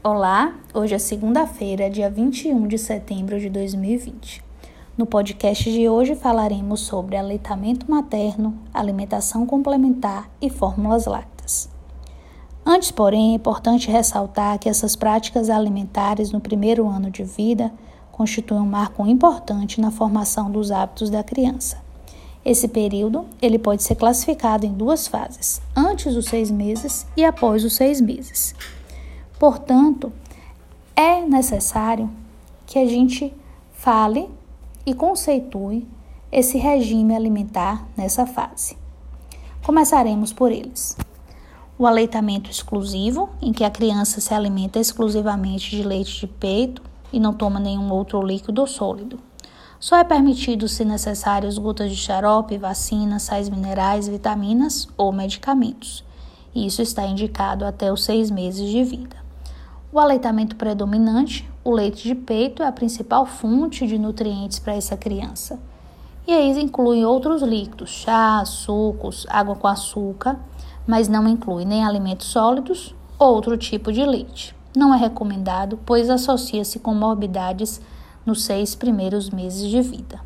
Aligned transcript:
Olá, 0.00 0.54
hoje 0.72 0.94
é 0.94 0.98
segunda-feira, 0.98 1.90
dia 1.90 2.08
21 2.08 2.68
de 2.68 2.78
setembro 2.78 3.40
de 3.40 3.50
2020. 3.50 4.44
No 4.96 5.04
podcast 5.04 5.72
de 5.72 5.88
hoje 5.88 6.14
falaremos 6.14 6.82
sobre 6.82 7.16
aleitamento 7.16 7.90
materno, 7.90 8.56
alimentação 8.72 9.44
complementar 9.44 10.30
e 10.40 10.48
fórmulas 10.48 11.06
lácteas. 11.06 11.68
Antes, 12.64 12.92
porém, 12.92 13.32
é 13.32 13.34
importante 13.34 13.90
ressaltar 13.90 14.60
que 14.60 14.68
essas 14.68 14.94
práticas 14.94 15.50
alimentares 15.50 16.30
no 16.30 16.40
primeiro 16.40 16.86
ano 16.86 17.10
de 17.10 17.24
vida 17.24 17.72
constituem 18.12 18.60
um 18.60 18.66
marco 18.66 19.04
importante 19.04 19.80
na 19.80 19.90
formação 19.90 20.48
dos 20.48 20.70
hábitos 20.70 21.10
da 21.10 21.24
criança. 21.24 21.82
Esse 22.44 22.68
período 22.68 23.26
ele 23.42 23.58
pode 23.58 23.82
ser 23.82 23.96
classificado 23.96 24.64
em 24.64 24.72
duas 24.72 25.08
fases: 25.08 25.60
antes 25.74 26.14
dos 26.14 26.26
seis 26.26 26.52
meses 26.52 27.04
e 27.16 27.24
após 27.24 27.64
os 27.64 27.74
seis 27.74 28.00
meses. 28.00 28.54
Portanto, 29.38 30.12
é 30.96 31.20
necessário 31.20 32.10
que 32.66 32.78
a 32.78 32.86
gente 32.86 33.32
fale 33.72 34.28
e 34.84 34.92
conceitue 34.92 35.86
esse 36.30 36.58
regime 36.58 37.14
alimentar 37.14 37.86
nessa 37.96 38.26
fase. 38.26 38.76
Começaremos 39.64 40.32
por 40.32 40.50
eles. 40.50 40.96
O 41.78 41.86
aleitamento 41.86 42.50
exclusivo, 42.50 43.30
em 43.40 43.52
que 43.52 43.62
a 43.62 43.70
criança 43.70 44.20
se 44.20 44.34
alimenta 44.34 44.80
exclusivamente 44.80 45.70
de 45.70 45.84
leite 45.84 46.18
de 46.20 46.26
peito 46.26 46.82
e 47.12 47.20
não 47.20 47.32
toma 47.32 47.60
nenhum 47.60 47.92
outro 47.92 48.20
líquido 48.20 48.60
ou 48.60 48.66
sólido. 48.66 49.20
Só 49.78 49.96
é 49.96 50.02
permitido, 50.02 50.68
se 50.68 50.84
necessário, 50.84 51.48
gotas 51.60 51.92
de 51.92 51.96
xarope, 51.96 52.58
vacinas, 52.58 53.22
sais 53.22 53.48
minerais, 53.48 54.08
vitaminas 54.08 54.88
ou 54.96 55.12
medicamentos. 55.12 56.04
Isso 56.52 56.82
está 56.82 57.06
indicado 57.06 57.64
até 57.64 57.92
os 57.92 58.02
seis 58.02 58.28
meses 58.28 58.68
de 58.68 58.82
vida. 58.82 59.27
O 59.90 59.98
aleitamento 59.98 60.54
predominante, 60.54 61.48
o 61.64 61.70
leite 61.70 62.06
de 62.06 62.14
peito, 62.14 62.62
é 62.62 62.66
a 62.66 62.72
principal 62.72 63.24
fonte 63.24 63.86
de 63.86 63.98
nutrientes 63.98 64.58
para 64.58 64.74
essa 64.74 64.98
criança. 64.98 65.58
E 66.26 66.32
aí 66.32 66.60
inclui 66.60 67.06
outros 67.06 67.40
líquidos, 67.40 67.88
chá, 67.88 68.44
sucos, 68.44 69.26
água 69.30 69.56
com 69.56 69.66
açúcar, 69.66 70.38
mas 70.86 71.08
não 71.08 71.26
inclui 71.26 71.64
nem 71.64 71.86
alimentos 71.86 72.26
sólidos 72.26 72.94
ou 73.18 73.34
outro 73.34 73.56
tipo 73.56 73.90
de 73.90 74.04
leite. 74.04 74.54
Não 74.76 74.94
é 74.94 74.98
recomendado, 74.98 75.80
pois 75.86 76.10
associa-se 76.10 76.78
com 76.78 76.92
morbidades 76.92 77.80
nos 78.26 78.44
seis 78.44 78.74
primeiros 78.74 79.30
meses 79.30 79.70
de 79.70 79.80
vida. 79.80 80.20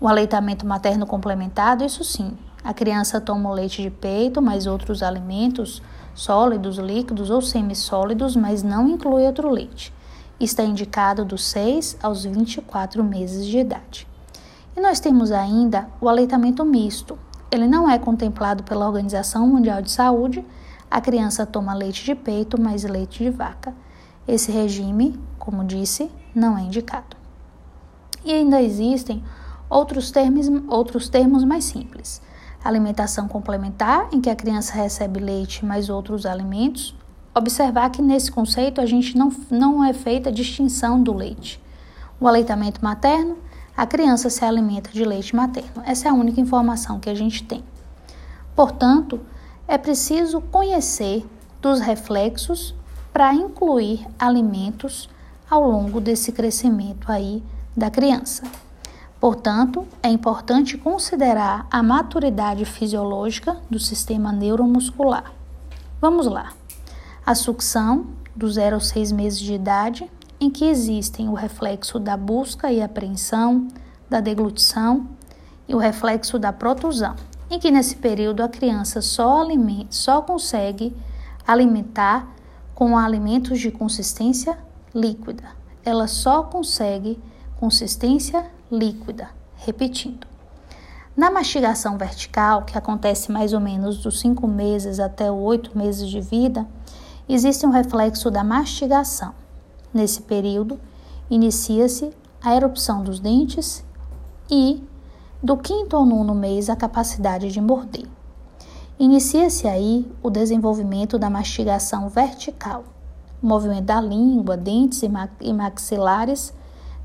O 0.00 0.08
aleitamento 0.08 0.66
materno 0.66 1.06
complementado, 1.06 1.84
isso 1.84 2.02
sim, 2.02 2.36
a 2.64 2.72
criança 2.72 3.20
toma 3.20 3.50
o 3.50 3.54
leite 3.54 3.82
de 3.82 3.90
peito, 3.90 4.40
mais 4.40 4.66
outros 4.66 5.02
alimentos 5.02 5.82
sólidos, 6.14 6.76
líquidos 6.78 7.30
ou 7.30 7.42
semissólidos, 7.42 8.36
mas 8.36 8.62
não 8.62 8.88
inclui 8.88 9.24
outro 9.26 9.50
leite. 9.50 9.92
Está 10.38 10.62
indicado 10.62 11.24
dos 11.24 11.44
6 11.44 11.98
aos 12.02 12.24
24 12.24 13.02
meses 13.02 13.46
de 13.46 13.58
idade. 13.58 14.06
E 14.76 14.80
nós 14.80 15.00
temos 15.00 15.32
ainda 15.32 15.88
o 16.00 16.08
aleitamento 16.08 16.64
misto. 16.64 17.18
Ele 17.50 17.66
não 17.66 17.90
é 17.90 17.98
contemplado 17.98 18.62
pela 18.62 18.86
Organização 18.86 19.46
Mundial 19.46 19.82
de 19.82 19.90
Saúde. 19.90 20.44
A 20.90 21.00
criança 21.00 21.44
toma 21.44 21.74
leite 21.74 22.04
de 22.04 22.14
peito 22.14 22.60
mais 22.60 22.84
leite 22.84 23.24
de 23.24 23.30
vaca. 23.30 23.74
Esse 24.26 24.52
regime, 24.52 25.18
como 25.38 25.64
disse, 25.64 26.10
não 26.34 26.56
é 26.56 26.62
indicado. 26.62 27.16
E 28.24 28.32
ainda 28.32 28.62
existem 28.62 29.22
outros 29.68 30.10
termos, 30.10 30.46
outros 30.68 31.08
termos 31.08 31.44
mais 31.44 31.64
simples. 31.64 32.22
Alimentação 32.64 33.26
complementar, 33.26 34.08
em 34.12 34.20
que 34.20 34.30
a 34.30 34.36
criança 34.36 34.74
recebe 34.74 35.18
leite 35.18 35.64
mais 35.64 35.88
outros 35.88 36.24
alimentos. 36.24 36.94
Observar 37.34 37.90
que 37.90 38.00
nesse 38.00 38.30
conceito 38.30 38.80
a 38.80 38.86
gente 38.86 39.16
não, 39.16 39.32
não 39.50 39.84
é 39.84 39.92
feita 39.92 40.30
distinção 40.30 41.02
do 41.02 41.12
leite. 41.12 41.60
O 42.20 42.28
aleitamento 42.28 42.82
materno, 42.84 43.36
a 43.76 43.86
criança 43.86 44.30
se 44.30 44.44
alimenta 44.44 44.90
de 44.90 45.04
leite 45.04 45.34
materno. 45.34 45.82
Essa 45.84 46.08
é 46.08 46.10
a 46.10 46.14
única 46.14 46.40
informação 46.40 47.00
que 47.00 47.10
a 47.10 47.14
gente 47.14 47.42
tem. 47.42 47.64
Portanto, 48.54 49.20
é 49.66 49.78
preciso 49.78 50.40
conhecer 50.40 51.26
dos 51.60 51.80
reflexos 51.80 52.74
para 53.12 53.34
incluir 53.34 54.06
alimentos 54.18 55.08
ao 55.50 55.68
longo 55.68 56.00
desse 56.00 56.32
crescimento 56.32 57.10
aí 57.10 57.42
da 57.76 57.90
criança. 57.90 58.42
Portanto, 59.22 59.86
é 60.02 60.08
importante 60.08 60.76
considerar 60.76 61.68
a 61.70 61.80
maturidade 61.80 62.64
fisiológica 62.64 63.56
do 63.70 63.78
sistema 63.78 64.32
neuromuscular. 64.32 65.32
Vamos 66.00 66.26
lá. 66.26 66.52
A 67.24 67.32
sucção, 67.32 68.08
do 68.34 68.50
0 68.50 68.74
aos 68.74 68.88
6 68.88 69.12
meses 69.12 69.38
de 69.38 69.54
idade, 69.54 70.10
em 70.40 70.50
que 70.50 70.64
existem 70.64 71.28
o 71.28 71.34
reflexo 71.34 72.00
da 72.00 72.16
busca 72.16 72.72
e 72.72 72.82
apreensão, 72.82 73.68
da 74.10 74.18
deglutição 74.18 75.06
e 75.68 75.74
o 75.76 75.78
reflexo 75.78 76.36
da 76.36 76.52
protusão, 76.52 77.14
em 77.48 77.60
que 77.60 77.70
nesse 77.70 77.94
período 77.94 78.42
a 78.42 78.48
criança 78.48 79.00
só, 79.00 79.40
alimenta, 79.40 79.86
só 79.90 80.20
consegue 80.20 80.96
alimentar 81.46 82.26
com 82.74 82.98
alimentos 82.98 83.60
de 83.60 83.70
consistência 83.70 84.58
líquida. 84.92 85.44
Ela 85.84 86.08
só 86.08 86.42
consegue 86.42 87.20
consistência 87.60 88.50
líquida. 88.72 89.28
Repetindo. 89.54 90.26
Na 91.14 91.30
mastigação 91.30 91.98
vertical, 91.98 92.64
que 92.64 92.76
acontece 92.76 93.30
mais 93.30 93.52
ou 93.52 93.60
menos 93.60 93.98
dos 93.98 94.18
5 94.20 94.48
meses 94.48 94.98
até 94.98 95.30
8 95.30 95.76
meses 95.76 96.08
de 96.08 96.22
vida, 96.22 96.66
existe 97.28 97.66
um 97.66 97.70
reflexo 97.70 98.30
da 98.30 98.42
mastigação. 98.42 99.34
Nesse 99.92 100.22
período, 100.22 100.80
inicia-se 101.30 102.10
a 102.42 102.56
erupção 102.56 103.04
dos 103.04 103.20
dentes 103.20 103.84
e, 104.50 104.82
do 105.42 105.56
quinto 105.58 105.94
ao 105.94 106.06
nono 106.06 106.34
mês, 106.34 106.70
a 106.70 106.74
capacidade 106.74 107.52
de 107.52 107.60
morder. 107.60 108.06
Inicia-se 108.98 109.68
aí 109.68 110.10
o 110.22 110.30
desenvolvimento 110.30 111.18
da 111.18 111.28
mastigação 111.28 112.08
vertical. 112.08 112.84
O 113.42 113.46
movimento 113.46 113.84
da 113.84 114.00
língua, 114.00 114.56
dentes 114.56 115.02
e 115.02 115.52
maxilares 115.52 116.54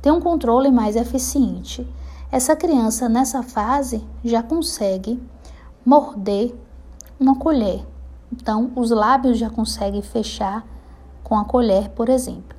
tem 0.00 0.12
um 0.12 0.20
controle 0.20 0.70
mais 0.70 0.96
eficiente. 0.96 1.86
Essa 2.30 2.56
criança, 2.56 3.08
nessa 3.08 3.42
fase, 3.42 4.04
já 4.24 4.42
consegue 4.42 5.20
morder 5.84 6.54
uma 7.18 7.36
colher. 7.36 7.84
Então, 8.32 8.70
os 8.74 8.90
lábios 8.90 9.38
já 9.38 9.48
conseguem 9.48 10.02
fechar 10.02 10.66
com 11.22 11.36
a 11.36 11.44
colher, 11.44 11.90
por 11.90 12.08
exemplo. 12.08 12.56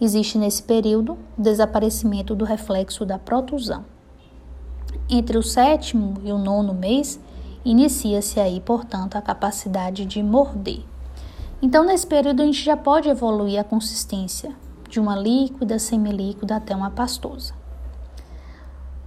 Existe 0.00 0.38
nesse 0.38 0.62
período 0.62 1.18
o 1.36 1.42
desaparecimento 1.42 2.34
do 2.34 2.44
reflexo 2.44 3.04
da 3.04 3.18
protusão. 3.18 3.84
Entre 5.08 5.36
o 5.36 5.42
sétimo 5.42 6.14
e 6.22 6.32
o 6.32 6.38
nono 6.38 6.72
mês, 6.72 7.20
inicia-se 7.64 8.40
aí, 8.40 8.60
portanto, 8.60 9.16
a 9.16 9.22
capacidade 9.22 10.06
de 10.06 10.22
morder. 10.22 10.82
Então, 11.60 11.84
nesse 11.84 12.06
período, 12.06 12.42
a 12.42 12.46
gente 12.46 12.62
já 12.62 12.76
pode 12.76 13.08
evoluir 13.08 13.60
a 13.60 13.64
consistência 13.64 14.54
de 14.88 14.98
uma 14.98 15.16
líquida, 15.16 15.78
semilíquida 15.78 16.56
até 16.56 16.74
uma 16.74 16.90
pastosa. 16.90 17.54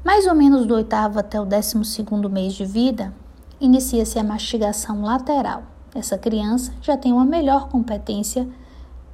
Mais 0.03 0.25
ou 0.25 0.33
menos 0.33 0.65
do 0.65 0.75
oitavo 0.75 1.19
até 1.19 1.39
o 1.39 1.45
décimo 1.45 1.85
segundo 1.85 2.29
mês 2.29 2.53
de 2.53 2.65
vida, 2.65 3.13
inicia-se 3.59 4.17
a 4.17 4.23
mastigação 4.23 5.03
lateral. 5.03 5.63
Essa 5.93 6.17
criança 6.17 6.73
já 6.81 6.97
tem 6.97 7.11
uma 7.11 7.25
melhor 7.25 7.67
competência 7.69 8.47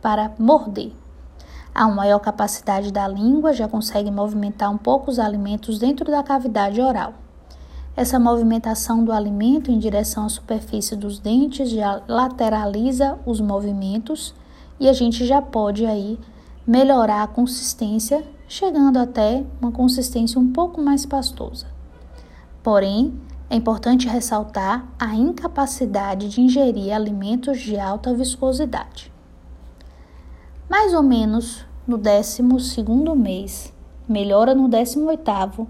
para 0.02 0.32
morder. 0.40 0.94
Há 1.74 1.86
uma 1.86 1.96
maior 1.96 2.20
capacidade 2.20 2.92
da 2.92 3.08
língua, 3.08 3.54
já 3.54 3.68
consegue 3.68 4.10
movimentar 4.10 4.72
um 4.72 4.78
pouco 4.78 5.12
os 5.12 5.20
alimentos 5.20 5.78
dentro 5.78 6.10
da 6.10 6.24
cavidade 6.24 6.80
oral. 6.82 7.14
Essa 7.96 8.20
movimentação 8.20 9.04
do 9.04 9.12
alimento 9.12 9.72
em 9.72 9.80
direção 9.80 10.26
à 10.26 10.30
superfície 10.30 10.96
dos 10.96 11.20
dentes 11.20 11.70
já 11.70 12.02
lateraliza 12.08 13.18
os 13.26 13.42
movimentos 13.42 14.34
e 14.80 14.88
a 14.88 14.94
gente 14.94 15.26
já 15.26 15.42
pode 15.42 15.86
aí 15.86 16.20
melhorar 16.68 17.24
a 17.24 17.28
consistência, 17.28 18.26
chegando 18.46 18.98
até 18.98 19.46
uma 19.62 19.72
consistência 19.72 20.38
um 20.38 20.52
pouco 20.52 20.82
mais 20.82 21.06
pastosa. 21.06 21.66
Porém, 22.62 23.14
é 23.50 23.56
importante 23.56 24.10
ressaltar 24.10 24.86
a 25.00 25.16
incapacidade 25.16 26.28
de 26.28 26.42
ingerir 26.42 26.94
alimentos 26.94 27.62
de 27.62 27.80
alta 27.80 28.14
viscosidade. 28.14 29.10
Mais 30.70 30.94
ou 30.94 31.02
menos 31.02 31.66
no 31.88 31.98
12 31.98 32.44
mês, 33.16 33.74
melhora 34.06 34.54
no 34.54 34.68
18 34.68 35.66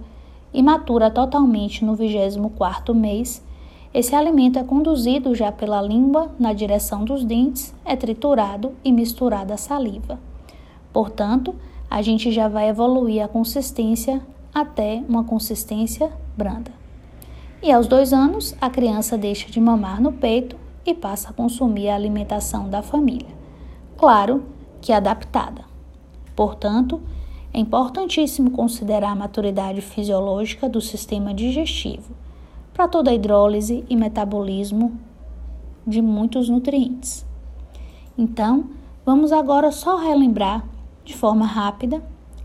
e 0.51 0.63
matura 0.63 1.11
totalmente 1.11 1.85
no 1.85 1.93
24 1.93 2.95
mês, 2.95 3.45
esse 3.93 4.15
alimento 4.15 4.57
é 4.57 4.63
conduzido 4.63 5.35
já 5.35 5.51
pela 5.51 5.79
língua 5.79 6.31
na 6.39 6.53
direção 6.53 7.05
dos 7.05 7.23
dentes, 7.23 7.71
é 7.85 7.95
triturado 7.95 8.73
e 8.83 8.91
misturado 8.91 9.53
à 9.53 9.57
saliva. 9.57 10.19
Portanto, 10.91 11.55
a 11.89 12.01
gente 12.01 12.31
já 12.31 12.47
vai 12.47 12.69
evoluir 12.69 13.23
a 13.23 13.27
consistência 13.27 14.21
até 14.53 15.03
uma 15.07 15.23
consistência 15.23 16.11
branda. 16.35 16.71
E 17.61 17.71
aos 17.71 17.87
dois 17.87 18.13
anos, 18.13 18.55
a 18.61 18.69
criança 18.69 19.17
deixa 19.17 19.49
de 19.49 19.59
mamar 19.59 20.01
no 20.01 20.11
peito 20.11 20.55
e 20.85 20.93
passa 20.93 21.29
a 21.29 21.33
consumir 21.33 21.89
a 21.89 21.95
alimentação 21.95 22.69
da 22.69 22.81
família. 22.81 23.35
claro 23.97 24.43
que 24.79 24.93
adaptada. 24.93 25.65
Portanto, 26.35 27.01
é 27.51 27.59
importantíssimo 27.59 28.51
considerar 28.51 29.11
a 29.11 29.15
maturidade 29.15 29.81
fisiológica 29.81 30.69
do 30.69 30.79
sistema 30.79 31.33
digestivo 31.33 32.15
para 32.73 32.87
toda 32.87 33.09
a 33.09 33.13
hidrólise 33.13 33.83
e 33.89 33.95
metabolismo 33.95 34.97
de 35.85 35.99
muitos 35.99 36.47
nutrientes. 36.47 37.25
Então, 38.15 38.69
vamos 39.03 39.31
agora 39.31 39.71
só 39.71 39.97
relembrar 39.97 40.63
de 41.07 41.15
forma 41.15 41.45
rápida 41.45 42.03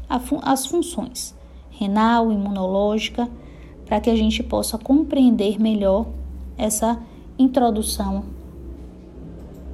as 0.08 0.66
funções 0.66 1.34
renal, 1.70 2.30
imunológica, 2.30 3.28
para 3.84 4.00
que 4.00 4.08
a 4.08 4.14
gente 4.14 4.40
possa 4.42 4.78
compreender 4.78 5.60
melhor 5.60 6.06
essa 6.56 7.00
introdução 7.36 8.24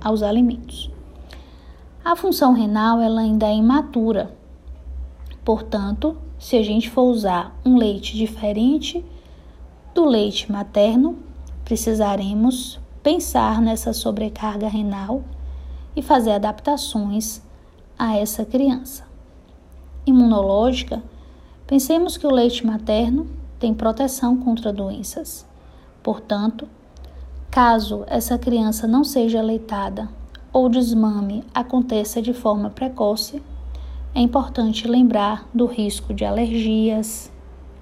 aos 0.01 0.23
alimentos. 0.23 0.91
A 2.03 2.17
função 2.17 2.55
renal 2.55 3.01
ela 3.01 3.21
ainda 3.21 3.47
é 3.47 3.55
imatura. 3.55 4.35
Portanto, 5.45 6.17
se 6.39 6.57
a 6.57 6.63
gente 6.63 6.89
for 6.89 7.03
usar 7.03 7.55
um 7.67 7.77
leite 7.77 8.17
diferente 8.17 9.05
do 9.95 10.07
leite 10.07 10.51
materno, 10.51 11.19
precisaremos 11.65 12.81
pensar 13.03 13.61
nessa 13.61 13.93
sobrecarga 13.93 14.69
renal 14.69 15.25
e 15.95 16.01
fazer 16.01 16.31
adaptações 16.31 17.43
a 17.99 18.17
essa 18.17 18.45
criança. 18.45 19.05
Imunológica, 20.07 21.03
pensemos 21.67 22.17
que 22.17 22.27
o 22.27 22.31
leite 22.33 22.65
materno 22.65 23.27
tem 23.59 23.75
proteção 23.75 24.37
contra 24.37 24.73
doenças. 24.73 25.47
Portanto, 26.03 26.69
caso 27.51 28.05
essa 28.07 28.39
criança 28.39 28.87
não 28.87 29.03
seja 29.03 29.43
leitada 29.43 30.09
ou 30.53 30.69
desmame 30.69 31.45
aconteça 31.53 32.23
de 32.23 32.33
forma 32.33 32.71
precoce, 32.71 33.43
é 34.15 34.21
importante 34.21 34.89
lembrar 34.89 35.47
do 35.53 35.67
risco 35.67 36.15
de 36.15 36.25
alergias, 36.25 37.31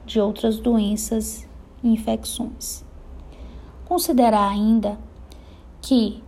de 0.04 0.20
outras 0.20 0.58
doenças 0.58 1.46
e 1.82 1.88
infecções. 1.88 2.84
Considerar 3.84 4.50
ainda 4.50 4.98
que 5.80 6.22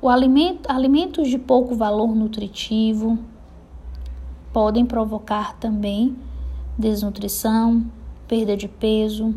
o 0.00 0.08
alimento, 0.08 0.70
alimentos 0.70 1.28
de 1.28 1.38
pouco 1.38 1.74
valor 1.74 2.14
nutritivo 2.14 3.18
podem 4.52 4.86
provocar 4.86 5.56
também 5.58 6.16
desnutrição, 6.78 7.84
perda 8.28 8.56
de 8.56 8.68
peso, 8.68 9.34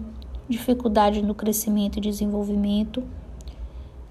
dificuldade 0.48 1.24
no 1.24 1.34
crescimento 1.34 1.98
e 1.98 2.02
desenvolvimento, 2.02 3.04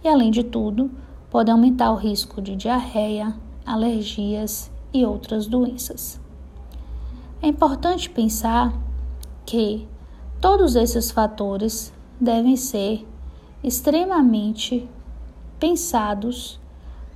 e 0.03 0.09
além 0.09 0.31
de 0.31 0.43
tudo, 0.43 0.91
pode 1.31 1.51
aumentar 1.51 1.93
o 1.93 1.97
risco 1.97 2.43
de 2.43 2.57
diarreia, 2.57 3.35
alergias 3.65 4.71
e 4.93 5.05
outras 5.05 5.47
doenças. 5.47 6.21
É 7.41 7.47
importante 7.47 8.11
pensar 8.11 8.75
que 9.47 9.87
todos 10.41 10.75
esses 10.75 11.13
fatores 11.13 11.93
devem 12.21 12.57
ser 12.57 13.07
extremamente 13.63 14.89
pensados 15.61 16.59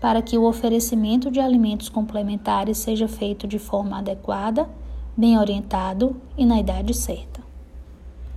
para 0.01 0.21
que 0.21 0.37
o 0.37 0.45
oferecimento 0.45 1.31
de 1.31 1.41
alimentos 1.41 1.89
complementares 1.89 2.77
seja 2.77 3.09
feito 3.09 3.49
de 3.49 3.59
forma 3.59 3.99
adequada, 3.99 4.69
bem 5.17 5.39
orientado 5.39 6.15
e 6.37 6.45
na 6.45 6.61
idade 6.61 6.93
certa. 6.93 7.43